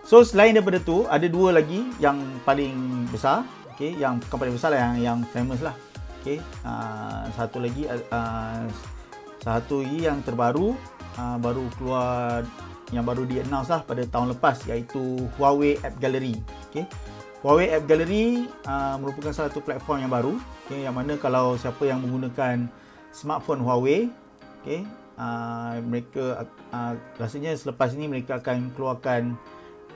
So 0.07 0.23
selain 0.23 0.55
daripada 0.55 0.79
tu 0.79 1.03
ada 1.11 1.27
dua 1.27 1.51
lagi 1.51 1.83
yang 1.99 2.23
paling 2.47 3.07
besar, 3.11 3.43
okey, 3.75 3.99
yang 3.99 4.23
bukan 4.23 4.39
paling 4.39 4.55
besar 4.55 4.71
lah 4.71 4.81
yang 4.87 4.95
yang 5.03 5.19
famous 5.35 5.59
lah. 5.59 5.75
Okey, 6.23 6.39
uh, 6.63 7.27
satu 7.35 7.59
lagi 7.63 7.91
uh, 7.91 8.63
satu 9.43 9.83
lagi 9.83 10.07
yang 10.07 10.23
terbaru 10.23 10.75
uh, 11.19 11.37
baru 11.43 11.67
keluar 11.79 12.43
yang 12.95 13.03
baru 13.03 13.27
di 13.27 13.43
announce 13.43 13.71
lah 13.71 13.83
pada 13.83 14.07
tahun 14.07 14.39
lepas 14.39 14.63
iaitu 14.71 15.27
Huawei 15.39 15.79
App 15.83 15.99
Gallery. 15.99 16.39
Okey. 16.71 16.87
Huawei 17.43 17.71
App 17.75 17.87
Gallery 17.87 18.47
uh, 18.67 18.99
merupakan 18.99 19.35
salah 19.35 19.51
satu 19.51 19.63
platform 19.63 20.07
yang 20.07 20.11
baru, 20.11 20.35
okey, 20.67 20.87
yang 20.87 20.95
mana 20.95 21.19
kalau 21.19 21.59
siapa 21.59 21.83
yang 21.83 21.99
menggunakan 22.03 22.71
smartphone 23.11 23.63
Huawei, 23.63 24.11
okey, 24.63 24.87
uh, 25.17 25.81
mereka 25.83 26.47
uh, 26.73 26.95
rasanya 27.17 27.57
selepas 27.57 27.93
ini 27.97 28.09
mereka 28.09 28.41
akan 28.41 28.73
keluarkan 28.77 29.37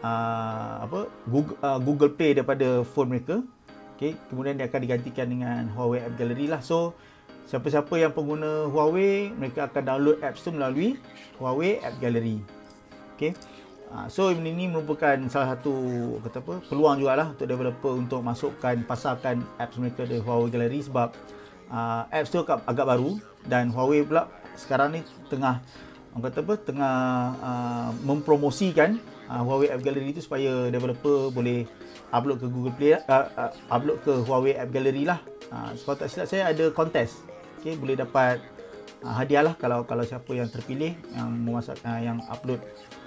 uh, 0.05 0.85
apa 0.85 1.09
Google, 1.29 1.57
uh, 1.61 1.81
Google 1.81 2.13
Play 2.13 2.37
daripada 2.37 2.85
phone 2.85 3.13
mereka. 3.13 3.45
Okay, 4.01 4.17
kemudian 4.33 4.57
dia 4.57 4.65
akan 4.65 4.81
digantikan 4.81 5.29
dengan 5.29 5.69
Huawei 5.77 6.01
App 6.01 6.17
Gallery 6.17 6.49
lah. 6.49 6.65
So, 6.65 6.97
siapa-siapa 7.53 8.01
yang 8.01 8.17
pengguna 8.17 8.65
Huawei, 8.73 9.29
mereka 9.29 9.69
akan 9.69 9.83
download 9.85 10.25
apps 10.25 10.41
tu 10.41 10.57
melalui 10.57 10.97
Huawei 11.37 11.85
App 11.85 12.01
Gallery. 12.01 12.41
Okay. 13.21 13.37
So, 14.09 14.33
ini 14.33 14.73
merupakan 14.73 15.21
salah 15.29 15.53
satu 15.53 15.75
kata 16.25 16.41
apa, 16.41 16.55
peluang 16.73 16.97
jugalah 16.97 17.37
untuk 17.37 17.45
developer 17.45 17.93
untuk 17.93 18.25
masukkan, 18.25 18.73
pasarkan 18.89 19.45
apps 19.61 19.77
mereka 19.77 20.09
di 20.09 20.17
Huawei 20.17 20.49
Gallery 20.49 20.81
sebab 20.81 21.13
uh, 21.69 22.09
apps 22.09 22.33
tu 22.33 22.41
agak 22.41 22.87
baru 22.89 23.21
dan 23.45 23.69
Huawei 23.69 24.01
pula 24.01 24.33
sekarang 24.59 24.95
ni 24.97 25.01
tengah 25.31 25.63
orang 26.11 26.23
kata 26.27 26.39
apa 26.43 26.55
tengah 26.59 26.97
uh, 27.39 27.91
mempromosikan 28.03 28.99
uh, 29.31 29.43
Huawei 29.47 29.71
App 29.71 29.83
Gallery 29.83 30.11
tu 30.11 30.23
supaya 30.23 30.67
developer 30.69 31.31
boleh 31.31 31.67
upload 32.11 32.43
ke 32.43 32.47
Google 32.51 32.75
Play 32.75 32.99
uh, 32.99 33.27
uh, 33.39 33.51
upload 33.71 34.03
ke 34.03 34.13
Huawei 34.27 34.59
App 34.59 34.75
Gallery 34.75 35.07
lah. 35.07 35.23
Uh, 35.51 35.71
sebab 35.79 36.03
tak 36.03 36.11
silap 36.11 36.27
saya 36.27 36.51
ada 36.51 36.71
kontes. 36.75 37.23
Okey 37.63 37.79
boleh 37.79 37.95
dapat 37.95 38.43
uh, 39.07 39.15
hadiah 39.15 39.47
lah 39.47 39.55
kalau 39.55 39.87
kalau 39.87 40.03
siapa 40.03 40.31
yang 40.35 40.51
terpilih 40.51 40.99
yang 41.15 41.31
memasak 41.31 41.79
uh, 41.87 42.01
yang 42.03 42.19
upload 42.27 42.59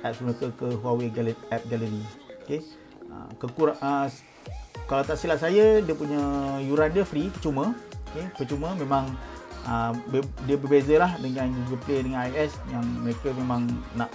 apps 0.04 0.24
mereka 0.24 0.52
ke 0.56 0.68
Huawei 0.80 1.12
Gallery, 1.12 1.36
App 1.52 1.64
Gallery. 1.68 2.04
Okey. 2.48 2.64
Uh, 3.12 3.28
kekurang 3.36 3.76
uh, 3.84 4.08
kalau 4.88 5.04
tak 5.04 5.20
silap 5.20 5.40
saya 5.40 5.80
dia 5.84 5.96
punya 5.96 6.20
yuran 6.64 6.92
dia 6.92 7.04
free 7.04 7.28
percuma. 7.28 7.76
Okey, 8.12 8.32
percuma 8.36 8.72
memang 8.80 9.12
uh, 9.68 9.92
dia 10.48 10.56
berbeza 10.60 10.96
lah 11.00 11.12
dengan 11.20 11.52
Google 11.66 11.82
Play 11.84 12.00
dengan 12.04 12.28
iOS 12.30 12.54
yang 12.72 12.86
mereka 13.04 13.30
memang 13.36 13.68
nak 13.96 14.10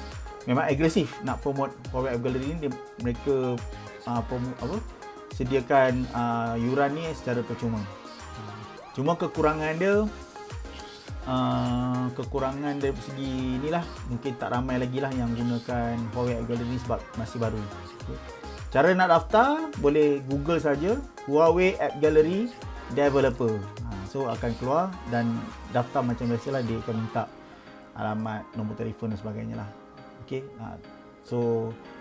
memang 0.49 0.65
agresif 0.65 1.13
nak 1.25 1.41
promote 1.45 1.73
Huawei 1.93 2.17
App 2.17 2.25
Gallery 2.25 2.57
ni 2.57 2.69
mereka 3.05 3.57
uh, 4.09 4.23
promo, 4.25 4.49
apa? 4.61 4.77
Sediakan 5.37 6.09
uh, 6.17 6.55
yuran 6.59 6.99
ni 6.99 7.05
secara 7.15 7.45
percuma. 7.45 7.79
Cuma 8.97 9.15
kekurangan 9.15 9.79
dia 9.79 10.09
uh, 11.29 12.05
kekurangan 12.17 12.81
dari 12.81 12.97
segi 13.05 13.61
inilah 13.61 13.85
mungkin 14.11 14.33
tak 14.41 14.51
ramai 14.51 14.81
lagi 14.81 14.99
lah 14.99 15.13
yang 15.15 15.31
gunakan 15.37 15.95
Huawei 16.17 16.41
App 16.41 16.49
Gallery 16.49 16.77
sebab 16.83 17.01
masih 17.21 17.39
baru. 17.39 17.63
Okay. 18.09 18.19
cara 18.69 18.93
nak 18.93 19.09
daftar 19.09 19.69
boleh 19.81 20.21
google 20.29 20.61
saja 20.61 20.97
Huawei 21.29 21.77
App 21.77 22.01
Gallery 22.01 22.49
Developer 22.97 23.61
So 24.09 24.25
akan 24.25 24.51
keluar 24.57 24.89
dan 25.13 25.37
daftar 25.71 26.01
macam 26.01 26.33
biasalah 26.33 26.65
dia 26.65 26.81
akan 26.81 26.97
minta 26.97 27.29
alamat, 27.93 28.43
nombor 28.57 28.75
telefon 28.81 29.13
dan 29.13 29.19
sebagainya 29.21 29.57
lah. 29.61 29.69
Okay. 30.25 30.43
Uh, 30.57 30.77
so 31.23 31.39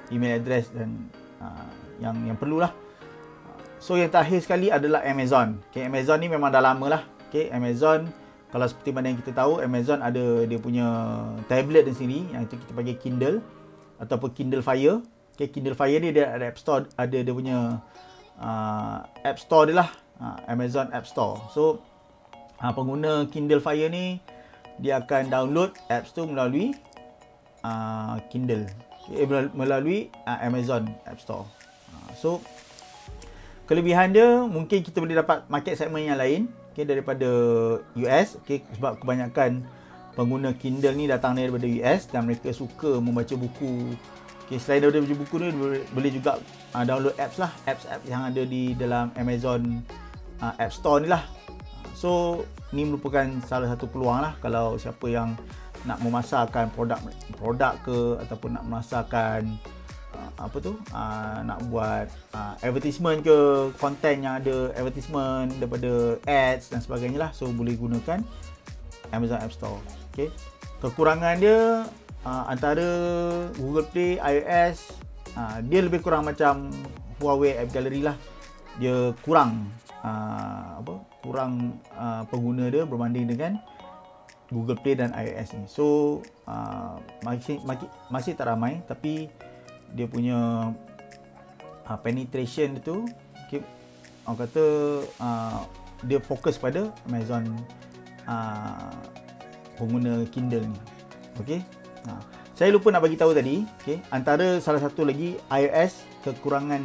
email 0.08 0.39
address 0.39 0.72
dan 0.72 1.12
uh, 1.43 1.67
yang 2.00 2.15
yang 2.24 2.39
perlulah. 2.39 2.72
So 3.78 3.93
yang 4.00 4.10
terakhir 4.10 4.41
sekali 4.41 4.74
adalah 4.74 5.06
Amazon. 5.06 5.62
Okay, 5.70 5.86
Amazon 5.86 6.17
ni 6.17 6.28
memang 6.32 6.50
dah 6.50 6.63
lama 6.63 6.98
lah. 6.98 7.02
Okay, 7.30 7.52
Amazon 7.54 8.10
kalau 8.48 8.63
seperti 8.63 8.96
mana 8.96 9.12
yang 9.12 9.20
kita 9.20 9.36
tahu, 9.36 9.60
Amazon 9.60 10.00
ada 10.00 10.48
dia 10.48 10.58
punya 10.58 10.88
tablet 11.52 11.84
di 11.84 11.93
sini 11.93 12.20
yang 12.32 12.48
itu 12.48 12.56
kita 12.56 12.72
panggil 12.72 12.96
Kindle 12.98 13.38
ataupun 14.00 14.32
Kindle 14.32 14.63
Fire. 14.63 15.04
Okay, 15.36 15.52
Kindle 15.52 15.76
Fire 15.76 16.00
ni 16.00 16.15
dia 16.15 16.32
ada 16.32 16.48
App 16.50 16.58
Store, 16.58 16.88
ada 16.96 17.17
dia 17.20 17.34
punya 17.36 17.84
uh, 18.39 18.98
App 19.28 19.38
Store 19.38 19.67
dia 19.67 19.84
lah. 19.84 19.89
Uh, 20.17 20.34
Amazon 20.50 20.89
App 20.96 21.06
Store. 21.06 21.38
So 21.54 21.84
ha, 22.62 22.74
pengguna 22.74 23.30
Kindle 23.30 23.62
Fire 23.62 23.89
ni 23.89 24.22
dia 24.78 25.02
akan 25.02 25.30
download 25.30 25.74
apps 25.89 26.13
tu 26.13 26.26
melalui 26.30 26.78
uh, 27.65 28.22
Kindle 28.30 28.70
eh, 29.13 29.26
melalui 29.54 30.13
uh, 30.30 30.38
Amazon 30.41 30.86
App 31.10 31.17
Store. 31.17 31.46
Uh, 31.89 32.12
so 32.13 32.30
kelebihan 33.65 34.13
dia 34.13 34.46
mungkin 34.46 34.86
kita 34.86 35.02
boleh 35.02 35.17
dapat 35.17 35.46
market 35.50 35.76
segment 35.76 36.06
yang 36.06 36.20
lain 36.20 36.41
okay, 36.72 36.86
daripada 36.86 37.30
US 37.98 38.38
okay, 38.38 38.62
sebab 38.78 39.02
kebanyakan 39.02 39.65
pengguna 40.13 40.54
Kindle 40.58 40.98
ni 40.98 41.06
datang 41.06 41.38
daripada 41.38 41.65
US 41.65 42.10
dan 42.10 42.26
mereka 42.26 42.50
suka 42.54 42.98
membaca 42.98 43.34
buku. 43.38 43.93
Okay, 44.48 44.63
selain 44.63 44.80
daripada 44.80 45.04
baca 45.04 45.15
buku 45.20 45.36
ni 45.43 45.48
boleh 45.91 46.12
juga 46.13 46.32
uh, 46.72 46.84
download 46.88 47.13
apps 47.20 47.36
lah, 47.36 47.52
apps-apps 47.67 48.08
yang 48.08 48.24
ada 48.24 48.41
di 48.48 48.72
dalam 48.80 49.12
Amazon 49.20 49.84
uh, 50.39 50.56
App 50.56 50.72
Store 50.72 51.04
ni 51.04 51.12
lah. 51.12 51.37
So 51.98 52.46
ni 52.70 52.86
merupakan 52.86 53.26
salah 53.50 53.74
satu 53.74 53.90
peluang 53.90 54.22
lah 54.22 54.38
kalau 54.38 54.78
siapa 54.78 55.10
yang 55.10 55.34
nak 55.82 55.98
memasarkan 56.06 56.70
produk 56.78 57.02
produk 57.42 57.74
ke 57.82 58.22
ataupun 58.22 58.54
nak 58.54 58.70
memasarkan 58.70 59.58
uh, 60.14 60.30
apa 60.46 60.58
tu 60.62 60.78
uh, 60.94 61.40
nak 61.42 61.58
buat 61.74 62.06
uh, 62.38 62.54
advertisement 62.62 63.26
ke 63.26 63.38
konten 63.82 64.22
yang 64.22 64.38
ada 64.38 64.70
advertisement 64.78 65.50
daripada 65.58 66.22
ads 66.30 66.70
dan 66.70 66.86
sebagainya 66.86 67.18
lah. 67.18 67.32
So 67.34 67.50
boleh 67.50 67.74
gunakan 67.74 68.22
Amazon 69.10 69.42
App 69.42 69.54
Store. 69.58 69.82
Okay. 70.14 70.30
kekurangan 70.78 71.42
dia 71.42 71.90
uh, 72.22 72.44
antara 72.46 72.86
Google 73.58 73.90
Play 73.90 74.22
iOS 74.22 74.94
uh, 75.34 75.66
dia 75.66 75.82
lebih 75.82 76.06
kurang 76.06 76.30
macam 76.30 76.70
Huawei 77.18 77.58
App 77.58 77.74
Gallery 77.74 78.06
lah. 78.06 78.14
Dia 78.78 79.18
kurang 79.26 79.74
uh, 80.06 80.78
apa 80.78 81.07
kurang 81.28 81.76
uh, 81.92 82.24
pengguna 82.32 82.72
dia 82.72 82.88
berbanding 82.88 83.28
dengan 83.28 83.60
Google 84.48 84.80
Play 84.80 84.96
dan 84.96 85.12
iOS 85.12 85.60
ni. 85.60 85.68
So 85.68 86.20
uh, 86.48 86.96
masih, 87.28 87.60
masih 87.68 87.92
masih 88.08 88.32
tak 88.40 88.48
ramai 88.48 88.80
tapi 88.88 89.28
dia 89.92 90.08
punya 90.08 90.72
uh, 91.84 92.00
penetration 92.00 92.80
itu 92.80 93.04
okay, 93.44 93.60
orang 94.24 94.48
kata 94.48 94.66
uh, 95.20 95.68
dia 96.08 96.24
fokus 96.24 96.56
pada 96.56 96.96
Amazon 97.12 97.44
uh, 98.24 98.96
pengguna 99.76 100.24
Kindle 100.32 100.72
ni. 100.72 100.80
Okey. 101.44 101.60
Uh, 102.08 102.24
saya 102.58 102.74
lupa 102.74 102.90
nak 102.90 103.06
bagi 103.06 103.13
tahu 103.13 103.38
tadi, 103.38 103.70
okey, 103.86 104.02
antara 104.10 104.58
salah 104.58 104.82
satu 104.82 105.06
lagi 105.06 105.38
iOS 105.46 106.02
kekurangan 106.26 106.82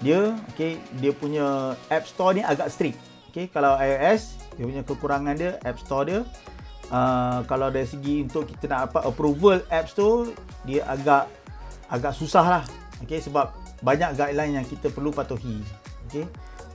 dia, 0.00 0.32
okey, 0.56 0.80
dia 1.04 1.12
punya 1.12 1.76
App 1.92 2.08
Store 2.08 2.32
ni 2.32 2.40
agak 2.40 2.72
strict. 2.72 3.11
Okay, 3.32 3.48
kalau 3.48 3.80
iOS 3.80 4.36
dia 4.60 4.64
punya 4.68 4.84
kekurangan 4.84 5.34
dia 5.40 5.56
App 5.64 5.80
Store 5.80 6.04
dia 6.04 6.20
uh, 6.92 7.40
kalau 7.48 7.72
dari 7.72 7.88
segi 7.88 8.20
untuk 8.22 8.44
kita 8.46 8.68
nak 8.68 8.92
dapat 8.92 9.02
approval 9.08 9.58
apps 9.72 9.96
tu 9.96 10.30
dia 10.68 10.84
agak 10.86 11.26
agak 11.88 12.12
susah 12.12 12.44
lah 12.44 12.64
okay, 13.00 13.18
sebab 13.18 13.50
banyak 13.80 14.14
guideline 14.14 14.60
yang 14.62 14.66
kita 14.68 14.92
perlu 14.92 15.10
patuhi 15.10 15.64
okay. 16.06 16.28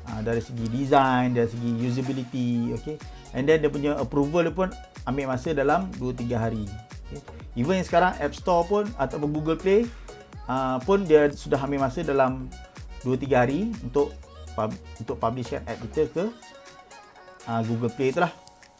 Uh, 0.08 0.24
dari 0.24 0.39
segi 0.39 0.65
design, 0.72 1.36
dari 1.36 1.52
segi 1.52 1.72
usability 1.84 2.72
okay. 2.74 2.96
and 3.36 3.46
then 3.46 3.60
dia 3.62 3.70
punya 3.70 3.91
approval 4.00 4.41
dia 4.41 4.56
pun 4.56 4.72
ambil 5.06 5.36
masa 5.36 5.52
dalam 5.54 5.88
2-3 6.00 6.32
hari 6.36 6.65
okay. 7.12 7.22
even 7.60 7.80
sekarang 7.86 8.17
App 8.17 8.34
Store 8.34 8.65
pun 8.65 8.89
ataupun 8.98 9.30
Google 9.30 9.60
Play 9.60 9.86
uh, 10.50 10.82
pun 10.82 11.06
dia 11.06 11.30
sudah 11.30 11.60
ambil 11.60 11.86
masa 11.88 12.02
dalam 12.02 12.48
2-3 13.04 13.30
hari 13.36 13.72
untuk 13.84 14.15
pub, 14.58 14.74
untuk 14.98 15.22
publishkan 15.22 15.62
app 15.70 15.78
kita 15.86 16.10
ke 16.10 16.26
uh, 17.46 17.62
Google 17.70 17.93
Play 17.93 18.10
itulah. 18.10 18.34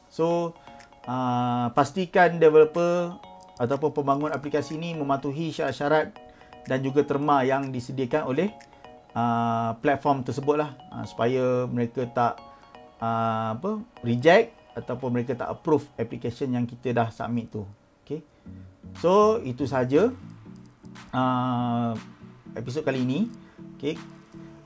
So 0.10 0.58
uh, 1.06 1.70
pastikan 1.78 2.42
developer 2.42 3.13
ataupun 3.62 3.94
pembangun 3.94 4.34
aplikasi 4.34 4.74
ini 4.82 4.98
mematuhi 4.98 5.54
syarat-syarat 5.54 6.18
dan 6.66 6.82
juga 6.82 7.06
terma 7.06 7.46
yang 7.46 7.70
disediakan 7.70 8.26
oleh 8.26 8.50
uh, 9.13 9.78
platform 9.78 10.26
tersebut 10.26 10.58
lah 10.58 10.74
uh, 10.90 11.06
supaya 11.06 11.70
mereka 11.70 12.10
tak 12.10 12.42
uh, 12.98 13.54
apa 13.54 13.82
reject 14.02 14.58
ataupun 14.78 15.10
mereka 15.10 15.34
tak 15.34 15.50
approve 15.50 15.86
application 15.98 16.54
yang 16.54 16.66
kita 16.66 16.94
dah 16.94 17.10
submit 17.10 17.50
tu. 17.50 17.66
Okay. 18.06 18.22
So 19.02 19.42
itu 19.42 19.66
saja 19.66 20.13
uh, 21.13 21.92
episod 22.54 22.86
kali 22.86 23.02
ini. 23.06 23.30
Okay, 23.78 23.94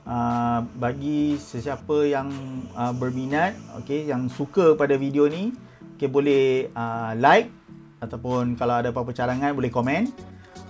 uh, 0.06 0.64
bagi 0.78 1.36
sesiapa 1.36 2.06
yang 2.08 2.28
uh, 2.74 2.92
berminat 2.96 3.54
okey 3.82 4.08
yang 4.08 4.30
suka 4.30 4.78
pada 4.78 4.94
video 4.96 5.26
ni 5.26 5.52
okey 5.98 6.08
boleh 6.08 6.72
uh, 6.72 7.12
like 7.18 7.50
ataupun 8.02 8.58
kalau 8.58 8.82
ada 8.82 8.90
apa-apa 8.90 9.14
cadangan 9.14 9.54
boleh 9.54 9.70
komen 9.70 10.10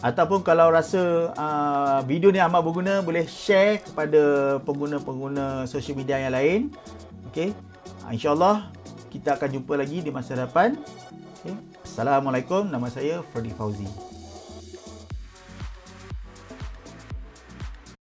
Ataupun 0.02 0.42
kalau 0.42 0.66
rasa 0.74 1.30
uh, 1.30 2.02
video 2.02 2.34
ni 2.34 2.42
amat 2.42 2.58
berguna, 2.58 3.06
boleh 3.06 3.22
share 3.22 3.86
kepada 3.86 4.58
pengguna-pengguna 4.66 5.70
social 5.70 5.94
media 5.94 6.18
yang 6.18 6.34
lain. 6.34 6.60
Okay. 7.30 7.54
InsyaAllah 8.10 8.74
kita 9.14 9.38
akan 9.38 9.62
jumpa 9.62 9.78
lagi 9.78 10.02
di 10.02 10.10
masa 10.10 10.34
depan. 10.34 10.74
Okay. 11.38 11.54
Assalamualaikum. 11.86 12.66
Nama 12.66 12.90
saya 12.90 13.22
Freddy 13.30 13.54
Fauzi. 13.54 14.11